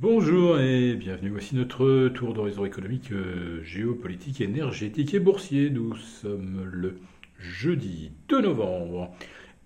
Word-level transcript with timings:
Bonjour 0.00 0.58
et 0.58 0.96
bienvenue. 0.96 1.30
Voici 1.30 1.54
notre 1.54 2.08
tour 2.08 2.34
d'horizon 2.34 2.64
économique, 2.64 3.12
euh, 3.12 3.62
géopolitique, 3.62 4.40
énergétique 4.40 5.14
et 5.14 5.20
boursier. 5.20 5.70
Nous 5.70 5.94
sommes 5.94 6.64
le 6.64 6.98
jeudi 7.38 8.10
2 8.28 8.40
novembre. 8.40 9.14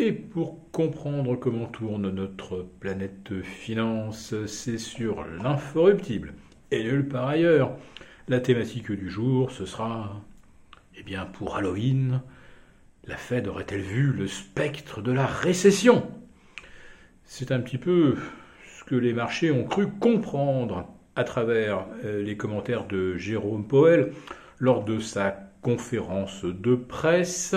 Et 0.00 0.10
pour 0.10 0.68
comprendre 0.72 1.36
comment 1.36 1.66
tourne 1.66 2.10
notre 2.10 2.66
planète 2.80 3.40
finance, 3.44 4.34
c'est 4.46 4.78
sur 4.78 5.24
l'inforruptible. 5.24 6.34
Et 6.72 6.82
nulle 6.82 7.06
part 7.06 7.28
ailleurs. 7.28 7.76
La 8.26 8.40
thématique 8.40 8.90
du 8.90 9.08
jour, 9.08 9.52
ce 9.52 9.64
sera, 9.64 10.20
eh 10.96 11.04
bien, 11.04 11.24
pour 11.24 11.56
Halloween, 11.56 12.20
la 13.04 13.16
Fed 13.16 13.46
aurait-elle 13.46 13.80
vu 13.80 14.10
le 14.10 14.26
spectre 14.26 15.02
de 15.02 15.12
la 15.12 15.24
récession? 15.26 16.10
C'est 17.22 17.52
un 17.52 17.60
petit 17.60 17.78
peu 17.78 18.16
que 18.86 18.94
les 18.94 19.12
marchés 19.12 19.50
ont 19.50 19.64
cru 19.64 19.88
comprendre 19.88 20.86
à 21.16 21.24
travers 21.24 21.86
euh, 22.04 22.22
les 22.22 22.36
commentaires 22.36 22.86
de 22.86 23.16
Jérôme 23.16 23.66
Powell 23.66 24.12
lors 24.58 24.84
de 24.84 25.00
sa 25.00 25.36
conférence 25.60 26.44
de 26.44 26.76
presse, 26.76 27.56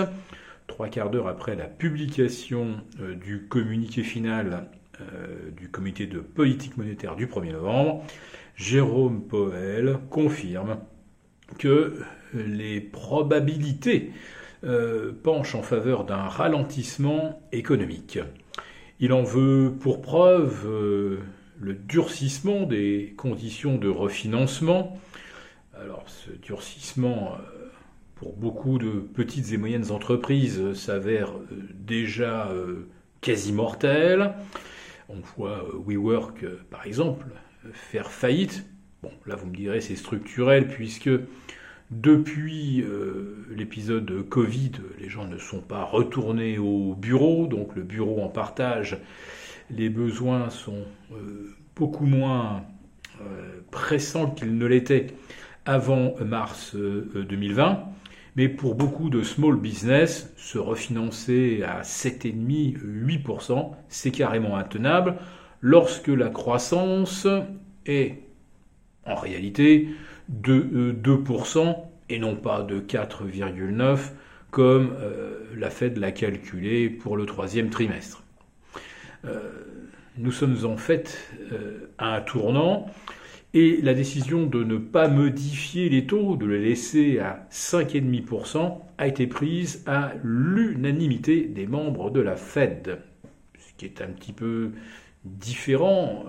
trois 0.66 0.88
quarts 0.88 1.10
d'heure 1.10 1.28
après 1.28 1.54
la 1.54 1.66
publication 1.66 2.80
euh, 3.00 3.14
du 3.14 3.46
communiqué 3.46 4.02
final 4.02 4.66
euh, 5.00 5.50
du 5.56 5.68
comité 5.70 6.06
de 6.06 6.18
politique 6.18 6.76
monétaire 6.76 7.14
du 7.14 7.26
1er 7.26 7.52
novembre, 7.52 8.04
Jérôme 8.56 9.22
Powell 9.22 9.98
confirme 10.10 10.78
que 11.58 11.96
les 12.34 12.80
probabilités 12.80 14.12
penchent 15.22 15.54
en 15.54 15.62
faveur 15.62 16.04
d'un 16.04 16.28
ralentissement 16.28 17.40
économique. 17.50 18.18
Il 19.02 19.14
en 19.14 19.22
veut 19.22 19.72
pour 19.80 20.02
preuve 20.02 20.66
euh, 20.66 21.20
le 21.58 21.72
durcissement 21.72 22.64
des 22.64 23.14
conditions 23.16 23.78
de 23.78 23.88
refinancement. 23.88 25.00
Alors 25.74 26.04
ce 26.06 26.30
durcissement, 26.30 27.32
euh, 27.32 27.70
pour 28.14 28.36
beaucoup 28.36 28.78
de 28.78 28.90
petites 28.90 29.52
et 29.52 29.56
moyennes 29.56 29.90
entreprises, 29.90 30.74
s'avère 30.74 31.30
euh, 31.30 31.66
déjà 31.74 32.52
quasi 33.22 33.54
mortel. 33.54 34.34
On 35.08 35.20
voit 35.34 35.66
WeWork, 35.86 36.44
par 36.70 36.86
exemple, 36.86 37.24
faire 37.72 38.10
faillite. 38.10 38.66
Bon, 39.02 39.12
là 39.24 39.34
vous 39.34 39.46
me 39.46 39.56
direz 39.56 39.80
c'est 39.80 39.96
structurel 39.96 40.68
puisque 40.68 41.08
depuis 41.90 42.82
euh, 42.82 43.46
l'épisode 43.50 44.28
Covid, 44.28 44.72
les 45.00 45.08
gens 45.08 45.26
ne 45.26 45.38
sont 45.38 45.60
pas 45.60 45.82
retournés 45.82 46.56
au 46.56 46.94
bureau, 46.94 47.48
donc 47.48 47.74
le 47.74 47.82
bureau 47.82 48.22
en 48.22 48.28
partage, 48.28 48.98
les 49.70 49.88
besoins 49.88 50.50
sont 50.50 50.84
euh, 51.12 51.56
beaucoup 51.74 52.06
moins 52.06 52.62
euh, 53.20 53.60
pressants 53.72 54.30
qu'ils 54.30 54.56
ne 54.56 54.66
l'étaient 54.66 55.08
avant 55.66 56.14
mars 56.24 56.76
2020. 56.76 57.84
Mais 58.36 58.48
pour 58.48 58.76
beaucoup 58.76 59.10
de 59.10 59.22
small 59.22 59.56
business, 59.56 60.32
se 60.36 60.58
refinancer 60.58 61.64
à 61.64 61.82
7,5-8%, 61.82 63.72
c'est 63.88 64.12
carrément 64.12 64.56
intenable 64.56 65.16
lorsque 65.60 66.08
la 66.08 66.28
croissance 66.30 67.26
est 67.84 68.20
en 69.04 69.16
réalité 69.16 69.88
de 70.30 70.92
2% 70.92 71.58
euh, 71.58 71.72
et 72.08 72.18
non 72.18 72.36
pas 72.36 72.62
de 72.62 72.80
4,9% 72.80 73.98
comme 74.50 74.96
euh, 74.98 75.44
la 75.56 75.70
Fed 75.70 75.96
l'a 75.96 76.10
calculé 76.10 76.90
pour 76.90 77.16
le 77.16 77.24
troisième 77.24 77.70
trimestre. 77.70 78.24
Euh, 79.24 79.38
nous 80.18 80.32
sommes 80.32 80.56
en 80.64 80.76
fait 80.76 81.30
à 81.98 82.16
un 82.16 82.20
tournant 82.20 82.86
et 83.54 83.80
la 83.80 83.94
décision 83.94 84.46
de 84.46 84.64
ne 84.64 84.76
pas 84.76 85.08
modifier 85.08 85.88
les 85.88 86.06
taux, 86.06 86.36
de 86.36 86.46
les 86.46 86.60
laisser 86.60 87.20
à 87.20 87.46
5,5%, 87.52 88.78
a 88.98 89.06
été 89.06 89.26
prise 89.28 89.84
à 89.86 90.12
l'unanimité 90.24 91.42
des 91.42 91.66
membres 91.66 92.10
de 92.10 92.20
la 92.20 92.36
Fed, 92.36 92.98
ce 93.58 93.72
qui 93.76 93.84
est 93.84 94.02
un 94.02 94.08
petit 94.08 94.32
peu 94.32 94.72
différent 95.24 96.24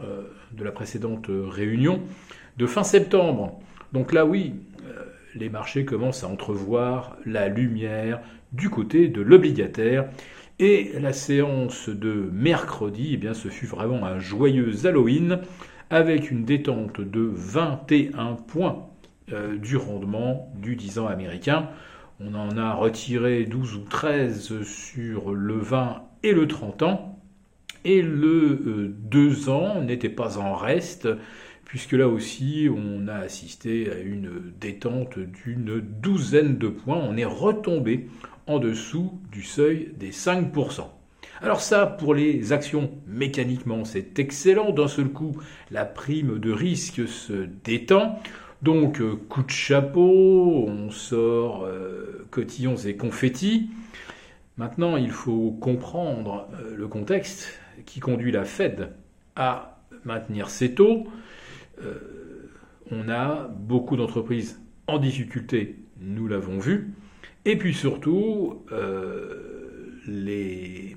de 0.51 0.63
la 0.63 0.71
précédente 0.71 1.27
réunion 1.29 2.01
de 2.57 2.65
fin 2.65 2.83
septembre. 2.83 3.59
Donc 3.93 4.13
là, 4.13 4.25
oui, 4.25 4.53
euh, 4.85 5.03
les 5.35 5.49
marchés 5.49 5.85
commencent 5.85 6.23
à 6.23 6.27
entrevoir 6.27 7.17
la 7.25 7.47
lumière 7.47 8.21
du 8.51 8.69
côté 8.69 9.07
de 9.07 9.21
l'obligataire. 9.21 10.09
Et 10.59 10.91
la 10.99 11.11
séance 11.11 11.89
de 11.89 12.29
mercredi, 12.31 13.11
eh 13.13 13.17
bien, 13.17 13.33
ce 13.33 13.47
fut 13.47 13.65
vraiment 13.65 14.05
un 14.05 14.19
joyeux 14.19 14.85
Halloween 14.85 15.39
avec 15.89 16.29
une 16.29 16.45
détente 16.45 17.01
de 17.01 17.31
21 17.33 18.35
points 18.35 18.87
euh, 19.31 19.57
du 19.57 19.75
rendement 19.75 20.53
du 20.55 20.75
10 20.75 20.99
ans 20.99 21.07
américain. 21.07 21.69
On 22.19 22.35
en 22.35 22.55
a 22.57 22.73
retiré 22.73 23.45
12 23.45 23.75
ou 23.75 23.83
13 23.89 24.61
sur 24.63 25.33
le 25.33 25.57
20 25.57 26.03
et 26.23 26.33
le 26.33 26.47
30 26.47 26.83
ans. 26.83 27.20
Et 27.83 28.01
le 28.01 28.93
2 29.09 29.47
euh, 29.47 29.51
ans 29.51 29.81
n'était 29.81 30.09
pas 30.09 30.37
en 30.37 30.53
reste 30.53 31.07
puisque 31.71 31.93
là 31.93 32.09
aussi 32.09 32.67
on 32.69 33.07
a 33.07 33.15
assisté 33.15 33.89
à 33.89 33.97
une 33.97 34.51
détente 34.59 35.17
d'une 35.17 35.79
douzaine 35.79 36.57
de 36.57 36.67
points. 36.67 36.97
On 37.01 37.15
est 37.15 37.25
retombé 37.25 38.09
en 38.45 38.59
dessous 38.59 39.19
du 39.31 39.41
seuil 39.41 39.93
des 39.97 40.11
5%. 40.11 40.83
Alors 41.41 41.61
ça, 41.61 41.87
pour 41.87 42.13
les 42.13 42.51
actions, 42.51 42.91
mécaniquement, 43.07 43.85
c'est 43.85 44.19
excellent. 44.19 44.71
D'un 44.71 44.89
seul 44.89 45.07
coup, 45.07 45.37
la 45.71 45.85
prime 45.85 46.39
de 46.39 46.51
risque 46.51 47.07
se 47.07 47.47
détend. 47.63 48.19
Donc, 48.61 48.99
euh, 48.99 49.15
coup 49.15 49.41
de 49.41 49.49
chapeau, 49.49 50.65
on 50.67 50.91
sort 50.91 51.63
euh, 51.63 52.27
cotillons 52.31 52.75
et 52.75 52.97
confettis. 52.97 53.69
Maintenant, 54.57 54.97
il 54.97 55.09
faut 55.09 55.51
comprendre 55.51 56.47
le 56.75 56.87
contexte 56.87 57.60
qui 57.85 57.99
conduit 57.99 58.31
la 58.31 58.43
Fed 58.43 58.89
à 59.35 59.81
maintenir 60.05 60.49
ses 60.49 60.73
taux. 60.73 61.07
Euh, 61.83 62.49
on 62.89 63.09
a 63.09 63.47
beaucoup 63.47 63.95
d'entreprises 63.95 64.59
en 64.87 64.97
difficulté, 64.97 65.77
nous 65.99 66.27
l'avons 66.27 66.59
vu, 66.59 66.93
et 67.45 67.57
puis 67.57 67.73
surtout 67.73 68.63
euh, 68.71 69.99
les, 70.07 70.95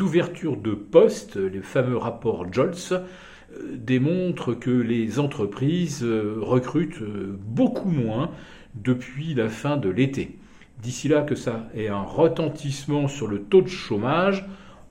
ouvertures 0.00 0.56
de 0.56 0.72
postes, 0.72 1.36
les 1.36 1.62
fameux 1.62 1.96
rapports 1.96 2.52
JOLTS, 2.52 2.92
euh, 2.92 3.76
démontrent 3.76 4.54
que 4.54 4.70
les 4.70 5.18
entreprises 5.20 6.04
recrutent 6.04 7.02
beaucoup 7.02 7.90
moins 7.90 8.30
depuis 8.74 9.34
la 9.34 9.48
fin 9.48 9.76
de 9.76 9.88
l'été. 9.88 10.38
D'ici 10.82 11.08
là 11.08 11.22
que 11.22 11.34
ça 11.34 11.68
ait 11.74 11.88
un 11.88 12.02
retentissement 12.02 13.08
sur 13.08 13.26
le 13.26 13.42
taux 13.42 13.62
de 13.62 13.68
chômage, 13.68 14.46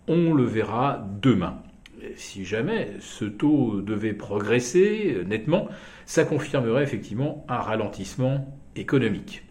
on 0.07 0.33
le 0.33 0.43
verra 0.43 1.05
demain 1.21 1.61
si 2.15 2.45
jamais 2.45 2.89
ce 2.99 3.25
taux 3.25 3.81
devait 3.81 4.13
progresser 4.13 5.15
euh, 5.15 5.23
nettement, 5.23 5.67
ça 6.05 6.23
confirmerait 6.23 6.83
effectivement 6.83 7.45
un 7.47 7.57
ralentissement 7.57 8.59
économique. 8.75 9.43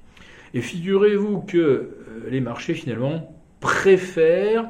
Et 0.55 0.61
figurez-vous 0.61 1.41
que 1.41 1.59
euh, 1.59 1.91
les 2.31 2.41
marchés 2.41 2.75
finalement 2.75 3.34
préfèrent 3.61 4.69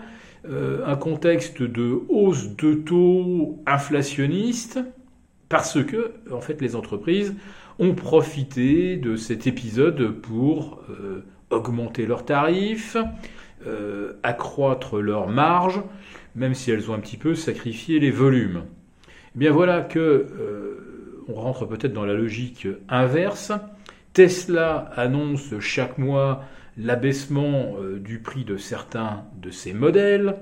euh, 0.48 0.84
un 0.86 0.96
contexte 0.96 1.62
de 1.62 2.00
hausse 2.08 2.56
de 2.56 2.74
taux 2.74 3.62
inflationniste 3.66 4.80
parce 5.48 5.82
que 5.84 6.12
en 6.32 6.40
fait 6.40 6.60
les 6.60 6.74
entreprises 6.74 7.34
ont 7.78 7.94
profité 7.94 8.96
de 8.96 9.16
cet 9.16 9.46
épisode 9.46 10.10
pour 10.10 10.82
augmenter 11.50 12.06
leurs 12.06 12.24
tarifs, 12.24 12.96
accroître 14.22 15.00
leurs 15.00 15.28
marges 15.28 15.82
même 16.36 16.54
si 16.54 16.70
elles 16.70 16.90
ont 16.90 16.94
un 16.94 17.00
petit 17.00 17.16
peu 17.16 17.34
sacrifié 17.34 17.98
les 17.98 18.10
volumes. 18.10 18.64
Eh 19.34 19.38
bien 19.38 19.50
voilà 19.50 19.80
que 19.80 19.98
euh, 19.98 21.24
on 21.28 21.34
rentre 21.34 21.64
peut-être 21.66 21.92
dans 21.92 22.04
la 22.04 22.14
logique 22.14 22.68
inverse. 22.88 23.52
Tesla 24.12 24.90
annonce 24.94 25.58
chaque 25.58 25.98
mois 25.98 26.44
l'abaissement 26.78 27.76
euh, 27.80 27.98
du 27.98 28.20
prix 28.20 28.44
de 28.44 28.56
certains 28.56 29.24
de 29.40 29.50
ses 29.50 29.72
modèles. 29.72 30.36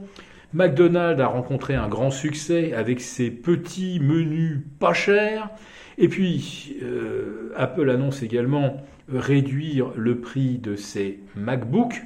McDonald's 0.52 1.20
a 1.20 1.26
rencontré 1.26 1.74
un 1.74 1.88
grand 1.88 2.10
succès 2.10 2.74
avec 2.74 3.00
ses 3.00 3.30
petits 3.30 3.98
menus 4.00 4.60
pas 4.78 4.92
chers. 4.92 5.48
Et 5.96 6.08
puis, 6.08 6.76
euh, 6.82 7.52
Apple 7.56 7.88
annonce 7.88 8.22
également 8.22 8.78
réduire 9.08 9.90
le 9.96 10.18
prix 10.18 10.58
de 10.58 10.74
ses 10.74 11.20
MacBooks. 11.36 12.02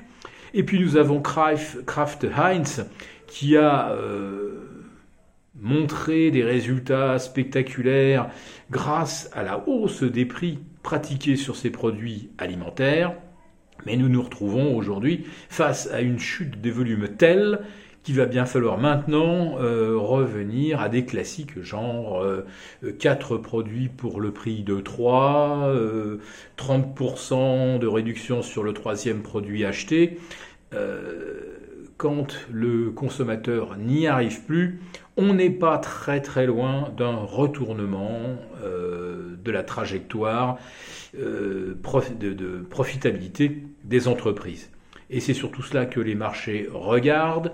Et 0.55 0.62
puis 0.62 0.81
nous 0.81 0.97
avons 0.97 1.21
Kraft 1.21 2.27
Heinz 2.37 2.87
qui 3.27 3.56
a 3.56 3.91
euh, 3.91 4.69
montré 5.61 6.31
des 6.31 6.43
résultats 6.43 7.19
spectaculaires 7.19 8.31
grâce 8.71 9.31
à 9.35 9.43
la 9.43 9.69
hausse 9.69 10.03
des 10.03 10.25
prix 10.25 10.59
pratiqués 10.83 11.37
sur 11.37 11.56
ces 11.56 11.71
produits 11.71 12.31
alimentaires. 12.39 13.15
Mais 13.87 13.97
nous 13.97 14.09
nous 14.09 14.23
retrouvons 14.23 14.77
aujourd'hui 14.77 15.27
face 15.49 15.89
à 15.93 16.00
une 16.00 16.19
chute 16.19 16.61
des 16.61 16.71
volumes 16.71 17.09
telle 17.17 17.61
qu'il 18.03 18.17
va 18.17 18.27
bien 18.27 18.47
falloir 18.47 18.79
maintenant 18.79 19.56
revenir 19.56 20.81
à 20.81 20.89
des 20.89 21.05
classiques 21.05 21.61
genre 21.62 22.25
4 22.99 23.37
produits 23.37 23.89
pour 23.89 24.21
le 24.21 24.31
prix 24.31 24.62
de 24.62 24.81
3, 24.81 25.73
30% 26.56 27.79
de 27.79 27.87
réduction 27.87 28.43
sur 28.43 28.62
le 28.62 28.73
troisième 28.73 29.23
produit 29.23 29.65
acheté 29.65 30.19
quand 31.99 32.47
le 32.50 32.91
consommateur 32.91 33.77
n'y 33.77 34.06
arrive 34.06 34.45
plus, 34.45 34.81
on 35.17 35.35
n'est 35.35 35.50
pas 35.50 35.79
très 35.79 36.23
très 36.23 36.47
loin 36.47 36.91
d'un 36.97 37.17
retournement 37.17 38.21
euh, 38.62 39.37
de 39.45 39.50
la 39.50 39.65
trajectoire 39.65 40.59
euh, 41.19 41.75
de, 42.21 42.65
profitabilité 42.71 43.65
des 43.85 44.06
entreprises. 44.06 44.71
Et 45.11 45.19
c'est 45.19 45.35
surtout 45.35 45.62
cela 45.62 45.87
que 45.87 45.99
les 45.99 46.15
marchés 46.15 46.69
regardent, 46.73 47.53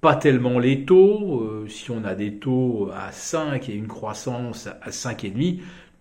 pas 0.00 0.16
tellement 0.16 0.58
les 0.58 0.84
taux. 0.84 1.40
Euh, 1.40 1.66
si 1.68 1.90
on 1.90 2.04
a 2.04 2.14
des 2.14 2.34
taux 2.34 2.90
à 2.94 3.12
5 3.12 3.68
et 3.68 3.74
une 3.74 3.88
croissance 3.88 4.66
à 4.66 4.90
5,5, 4.90 5.60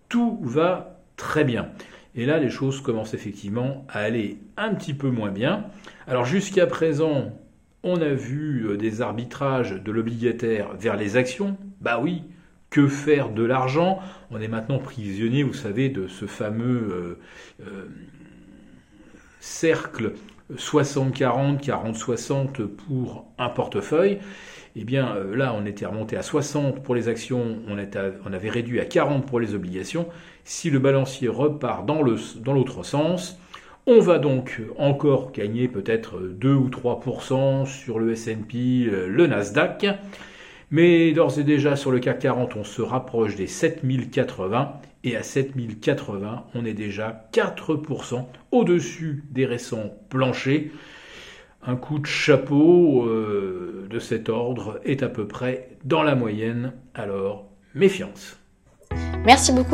tout 0.09 0.39
va 0.41 0.99
très 1.17 1.43
bien. 1.43 1.69
Et 2.15 2.25
là, 2.25 2.39
les 2.39 2.49
choses 2.49 2.81
commencent 2.81 3.13
effectivement 3.13 3.85
à 3.89 3.99
aller 3.99 4.37
un 4.57 4.73
petit 4.73 4.93
peu 4.93 5.09
moins 5.09 5.31
bien. 5.31 5.65
Alors 6.07 6.25
jusqu'à 6.25 6.67
présent, 6.67 7.33
on 7.83 8.01
a 8.01 8.13
vu 8.13 8.67
euh, 8.67 8.77
des 8.77 9.01
arbitrages 9.01 9.71
de 9.71 9.91
l'obligataire 9.91 10.73
vers 10.75 10.95
les 10.95 11.17
actions. 11.17 11.57
Bah 11.81 11.99
oui, 12.01 12.23
que 12.69 12.87
faire 12.87 13.29
de 13.29 13.43
l'argent? 13.43 13.99
On 14.31 14.39
est 14.39 14.47
maintenant 14.47 14.79
prisonnier, 14.79 15.43
vous 15.43 15.53
savez, 15.53 15.89
de 15.89 16.07
ce 16.07 16.25
fameux 16.25 17.19
euh, 17.61 17.85
cercle 19.39 20.13
60-40, 20.53 21.63
40-60 21.63 22.67
pour 22.67 23.25
un 23.37 23.49
portefeuille. 23.49 24.19
Eh 24.75 24.83
bien, 24.83 25.15
là, 25.33 25.55
on 25.57 25.65
était 25.65 25.85
remonté 25.85 26.17
à 26.17 26.21
60 26.21 26.83
pour 26.83 26.95
les 26.95 27.07
actions, 27.07 27.59
on, 27.67 28.33
avait 28.33 28.49
réduit 28.49 28.81
à 28.81 28.85
40 28.85 29.25
pour 29.25 29.39
les 29.39 29.55
obligations. 29.55 30.07
Si 30.43 30.69
le 30.69 30.79
balancier 30.79 31.29
repart 31.29 31.85
dans 31.85 32.01
l'autre 32.01 32.83
sens, 32.83 33.39
on 33.87 33.99
va 33.99 34.17
donc 34.17 34.61
encore 34.79 35.31
gagner 35.31 35.67
peut-être 35.67 36.19
2 36.19 36.53
ou 36.53 36.69
3% 36.69 37.67
sur 37.67 37.99
le 37.99 38.13
S&P, 38.13 38.87
euh, 38.87 39.07
le 39.07 39.27
Nasdaq, 39.27 39.85
mais 40.71 41.11
d'ores 41.11 41.37
et 41.37 41.43
déjà 41.43 41.75
sur 41.75 41.91
le 41.91 41.99
CAC 41.99 42.17
40, 42.17 42.55
on 42.55 42.63
se 42.63 42.81
rapproche 42.81 43.35
des 43.35 43.45
7080 43.45 44.73
et 45.05 45.15
à 45.15 45.23
7080, 45.23 46.47
on 46.55 46.65
est 46.65 46.73
déjà 46.73 47.29
4% 47.31 48.25
au-dessus 48.51 49.23
des 49.29 49.45
récents 49.45 49.93
planchers. 50.09 50.71
Un 51.63 51.75
coup 51.75 51.99
de 51.99 52.07
chapeau 52.07 53.05
euh, 53.05 53.87
de 53.89 53.99
cet 53.99 54.29
ordre 54.29 54.79
est 54.83 55.03
à 55.03 55.09
peu 55.09 55.27
près 55.27 55.69
dans 55.83 56.03
la 56.03 56.15
moyenne, 56.15 56.73
alors 56.95 57.45
méfiance. 57.75 58.39
Merci 59.25 59.51
beaucoup 59.51 59.73